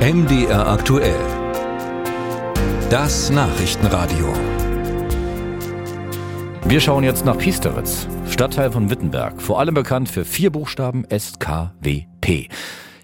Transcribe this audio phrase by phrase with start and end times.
[0.00, 1.20] MDR aktuell.
[2.88, 4.32] Das Nachrichtenradio.
[6.64, 12.48] Wir schauen jetzt nach Piesteritz, Stadtteil von Wittenberg, vor allem bekannt für vier Buchstaben SKWP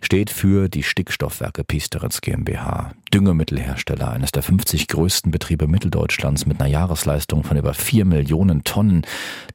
[0.06, 6.70] steht für die Stickstoffwerke Piesteritz GmbH, Düngemittelhersteller, eines der 50 größten Betriebe Mitteldeutschlands mit einer
[6.70, 9.02] Jahresleistung von über 4 Millionen Tonnen.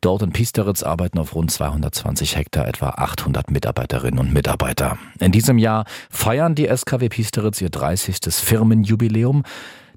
[0.01, 4.97] Dort in Piesteritz arbeiten auf rund 220 Hektar etwa 800 Mitarbeiterinnen und Mitarbeiter.
[5.21, 8.17] In diesem Jahr feiern die SKW Piesteritz ihr 30.
[8.31, 9.43] Firmenjubiläum.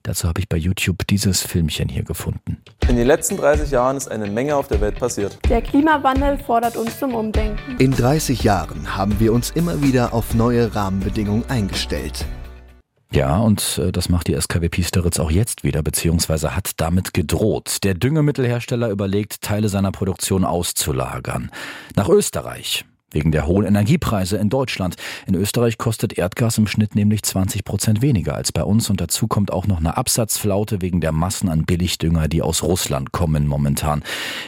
[0.06, 2.58] Dazu habe ich bei YouTube dieses Filmchen hier gefunden.
[2.88, 5.38] In den letzten 30 Jahren ist eine Menge auf der Welt passiert.
[5.48, 7.78] Der Klimawandel fordert uns zum Umdenken.
[7.78, 12.26] In 30 Jahren haben wir uns immer wieder auf neue Rahmenbedingungen eingestellt.
[13.12, 17.78] Ja, und äh, das macht die SKW Piesteritz auch jetzt wieder, beziehungsweise hat damit gedroht.
[17.82, 21.50] Der Düngemittelhersteller überlegt, Teile seiner Produktion auszulagern.
[21.96, 22.84] Nach Österreich
[23.14, 24.96] wegen der hohen Energiepreise in Deutschland.
[25.26, 29.28] In Österreich kostet Erdgas im Schnitt nämlich 20 Prozent weniger als bei uns und dazu
[29.28, 34.02] kommt auch noch eine Absatzflaute wegen der Massen an Billigdünger, die aus Russland kommen momentan.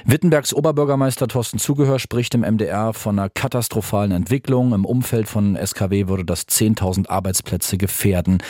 [0.04, 4.72] Wittenbergs Oberbürgermeister Thorsten Zugehör spricht im MDR von einer katastrophalen Entwicklung.
[4.72, 8.42] Im Umfeld von SKW würde das 10.000 Arbeitsplätze gefährden.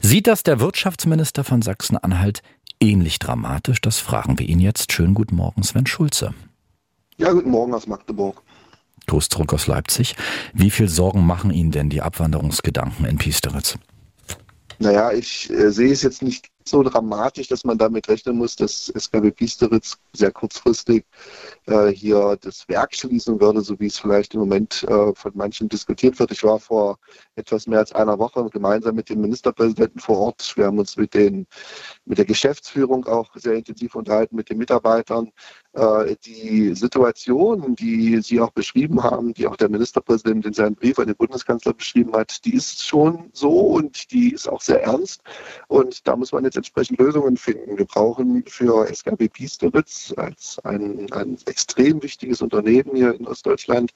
[0.00, 2.42] Sieht das der Wirtschaftsminister von Sachsen-Anhalt
[2.80, 3.80] ähnlich dramatisch?
[3.80, 4.92] Das fragen wir ihn jetzt.
[4.92, 6.34] Schönen guten Morgen, Sven Schulze.
[7.18, 8.42] Ja, guten Morgen aus Magdeburg.
[9.06, 10.16] Gruß zurück aus Leipzig.
[10.52, 13.78] Wie viel Sorgen machen Ihnen denn die Abwanderungsgedanken in Piesteritz?
[14.78, 18.92] Naja, ich äh, sehe es jetzt nicht so dramatisch, dass man damit rechnen muss, dass
[18.96, 21.04] SKW Piesteritz sehr kurzfristig
[21.66, 25.68] äh, hier das Werk schließen würde, so wie es vielleicht im Moment äh, von manchen
[25.68, 26.32] diskutiert wird.
[26.32, 26.98] Ich war vor
[27.36, 30.52] etwas mehr als einer Woche gemeinsam mit dem Ministerpräsidenten vor Ort.
[30.56, 31.46] Wir haben uns mit, den,
[32.04, 35.30] mit der Geschäftsführung auch sehr intensiv unterhalten, mit den Mitarbeitern.
[35.74, 40.98] Äh, die Situation, die Sie auch beschrieben haben, die auch der Ministerpräsident in seinem Brief
[40.98, 45.22] an den Bundeskanzler beschrieben hat, die ist schon so und die ist auch sehr ernst.
[45.68, 47.78] Und da muss man jetzt entsprechend Lösungen finden.
[47.78, 53.92] Wir brauchen für SKB Piesteritz als ein, ein extrem wichtiges Unternehmen hier in Ostdeutschland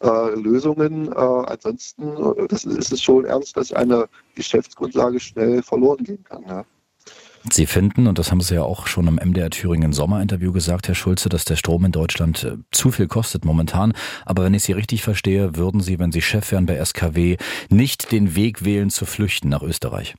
[0.00, 1.10] äh, Lösungen.
[1.10, 6.44] Äh, ansonsten äh, das ist es schon ernst, dass eine Geschäftsgrundlage schnell verloren gehen kann.
[6.46, 6.64] Ja.
[7.52, 10.94] Sie finden, und das haben Sie ja auch schon im MDR Thüringen Sommerinterview gesagt, Herr
[10.94, 13.92] Schulze, dass der Strom in Deutschland äh, zu viel kostet momentan.
[14.24, 17.36] Aber wenn ich Sie richtig verstehe, würden Sie, wenn Sie Chef wären bei SKW,
[17.68, 20.14] nicht den Weg wählen zu flüchten nach Österreich.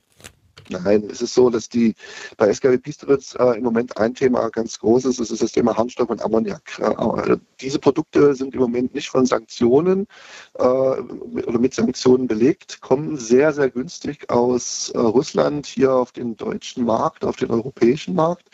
[0.70, 1.94] Nein, es ist so, dass die
[2.36, 5.76] bei SKW Piesteritz äh, im Moment ein Thema ganz groß ist, das ist das Thema
[5.76, 6.78] Harnstoff und Ammoniak.
[6.78, 10.06] Äh, diese Produkte sind im Moment nicht von Sanktionen
[10.54, 16.36] äh, oder mit Sanktionen belegt, kommen sehr, sehr günstig aus äh, Russland hier auf den
[16.36, 18.48] deutschen Markt, auf den europäischen Markt.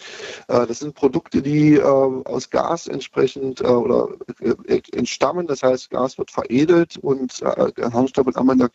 [0.49, 4.09] Äh, das sind Produkte, die äh, aus Gas entsprechend oder
[4.93, 8.73] entstammen, das heißt, Gas wird veredelt und Harnstoff und Ammoniak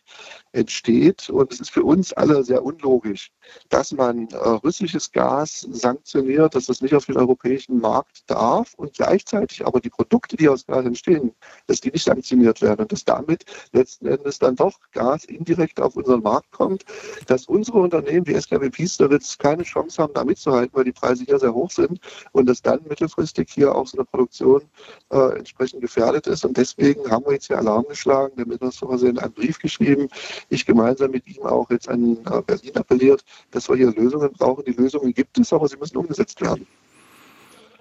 [0.52, 3.29] entsteht und es ist für uns alle sehr unlogisch
[3.68, 8.94] dass man äh, russisches Gas sanktioniert, dass das nicht auf den europäischen Markt darf und
[8.94, 11.32] gleichzeitig aber die Produkte, die aus Gas entstehen,
[11.66, 15.96] dass die nicht sanktioniert werden und dass damit letzten Endes dann doch Gas indirekt auf
[15.96, 16.84] unseren Markt kommt,
[17.26, 21.38] dass unsere Unternehmen wie SKW Piesteritz keine Chance haben, da mitzuhalten, weil die Preise hier
[21.38, 22.00] sehr hoch sind
[22.32, 24.62] und dass dann mittelfristig hier auch so eine Produktion
[25.10, 26.44] äh, entsprechend gefährdet ist.
[26.44, 30.08] Und deswegen haben wir jetzt hier Alarm geschlagen, der Ministerpräsident einen Brief geschrieben,
[30.48, 34.30] ich gemeinsam mit ihm auch jetzt an äh, Berlin appelliert, wird, dass wir hier Lösungen
[34.32, 34.64] brauchen.
[34.64, 36.66] Die Lösungen gibt es, aber sie müssen umgesetzt werden.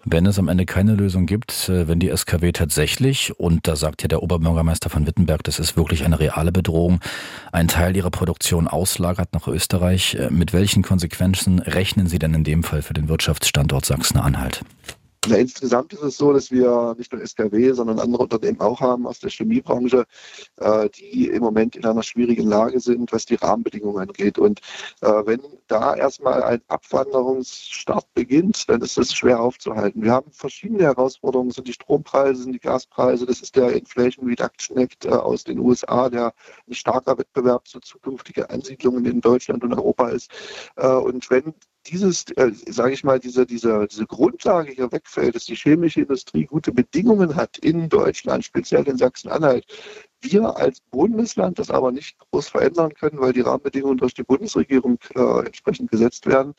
[0.06, 4.02] Wenn es am Ende keine Lösung gibt, äh, wenn die SKW tatsächlich, und da sagt
[4.02, 7.02] ja der Oberbürgermeister von Wittenberg, das ist wirklich eine reale Bedrohung,
[7.52, 12.46] einen Teil ihrer Produktion auslagert nach Österreich, äh, mit welchen Konsequenzen rechnen Sie denn in
[12.46, 14.62] dem Fall für den Wirtschaftsstandort Sachsen-Anhalt?
[15.28, 19.06] Na, insgesamt ist es so, dass wir nicht nur SKW, sondern andere Unternehmen auch haben
[19.06, 20.06] aus der Chemiebranche,
[20.58, 24.40] äh, die im Moment in einer schwierigen Lage sind, was die Rahmenbedingungen angeht.
[24.40, 24.62] Und
[25.02, 30.04] äh, wenn da erstmal ein Abwanderungsstart beginnt, dann ist das schwer aufzuhalten.
[30.04, 34.78] Wir haben verschiedene Herausforderungen, sind die Strompreise, sind die Gaspreise, das ist der Inflation Reduction
[34.78, 36.34] Act äh, aus den USA, der
[36.66, 40.32] ein starker Wettbewerb zu zukünftigen Ansiedlungen in Deutschland und Europa ist.
[40.78, 41.54] Äh, und wenn
[41.88, 46.46] dieses, äh, sage ich mal, diese, diese, diese Grundlage hier wegfällt, dass die chemische Industrie
[46.46, 49.66] gute Bedingungen hat in Deutschland, speziell in Sachsen-Anhalt,
[50.22, 55.00] wir als Bundesland das aber nicht groß verändern können, weil die Rahmenbedingungen durch die Bundesregierung
[55.16, 56.54] äh, entsprechend gesetzt werden,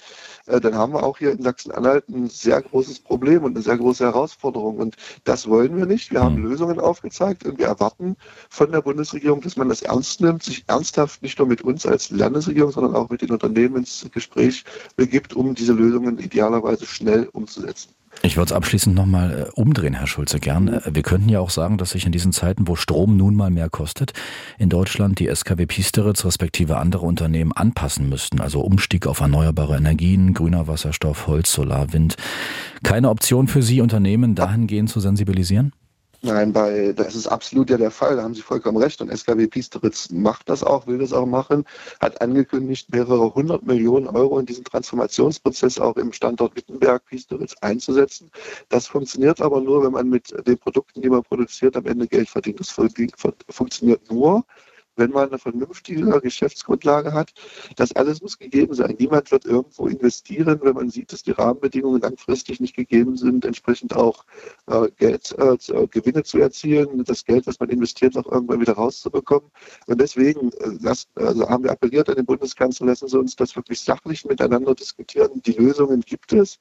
[0.46, 3.76] äh, dann haben wir auch hier in Sachsen-Anhalt ein sehr großes Problem und eine sehr
[3.76, 4.78] große Herausforderung.
[4.78, 6.10] Und das wollen wir nicht.
[6.10, 6.44] Wir haben hm.
[6.44, 8.16] Lösungen aufgezeigt und wir erwarten
[8.48, 12.10] von der Bundesregierung, dass man das ernst nimmt, sich ernsthaft nicht nur mit uns als
[12.10, 14.64] Landesregierung, sondern auch mit den Unternehmen ins Gespräch
[14.96, 17.94] begibt, um diese Lösungen idealerweise schnell umzusetzen.
[18.22, 20.68] Ich würde es abschließend nochmal äh, umdrehen, Herr Schulze, gern.
[20.68, 23.50] Äh, wir könnten ja auch sagen, dass sich in diesen Zeiten, wo Strom nun mal
[23.50, 24.12] mehr kostet,
[24.58, 28.40] in Deutschland die SKW Piesteritz respektive andere Unternehmen anpassen müssten.
[28.40, 32.16] Also Umstieg auf erneuerbare Energien, grüner Wasserstoff, Holz, Solar, Wind.
[32.82, 35.72] Keine Option für Sie, Unternehmen dahingehend zu sensibilisieren?
[36.22, 39.00] Nein, bei, das ist absolut ja der Fall, da haben Sie vollkommen recht.
[39.00, 41.64] Und SKW Piesteritz macht das auch, will das auch machen,
[41.98, 48.30] hat angekündigt, mehrere hundert Millionen Euro in diesen Transformationsprozess auch im Standort Wittenberg Piesteritz einzusetzen.
[48.68, 52.28] Das funktioniert aber nur, wenn man mit den Produkten, die man produziert, am Ende Geld
[52.28, 52.60] verdient.
[52.60, 54.44] Das funktioniert nur,
[55.00, 57.32] wenn man eine vernünftige Geschäftsgrundlage hat.
[57.76, 58.94] Das alles muss gegeben sein.
[58.98, 63.96] Niemand wird irgendwo investieren, wenn man sieht, dass die Rahmenbedingungen langfristig nicht gegeben sind, entsprechend
[63.96, 64.24] auch
[64.66, 68.74] äh, Geld, äh, äh Gewinne zu erzielen, das Geld, was man investiert, auch irgendwann wieder
[68.74, 69.50] rauszubekommen.
[69.86, 73.56] Und deswegen äh, lassen, also haben wir appelliert an den Bundeskanzler, lassen Sie uns das
[73.56, 75.40] wirklich sachlich miteinander diskutieren.
[75.46, 76.58] Die Lösungen gibt es,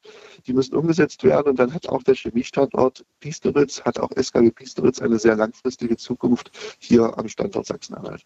[0.47, 1.49] die müssen umgesetzt werden.
[1.49, 6.51] Und dann hat auch der Chemiestandort Piesteritz, hat auch SKW Piesteritz eine sehr langfristige Zukunft
[6.79, 8.25] hier am Standort Sachsen-Anhalt.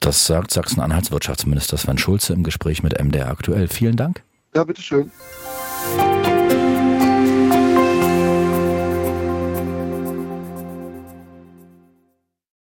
[0.00, 3.68] Das sagt Sachsen-Anhalts Wirtschaftsminister Sven Schulze im Gespräch mit MDR aktuell.
[3.68, 4.22] Vielen Dank.
[4.54, 5.10] Ja, bitteschön.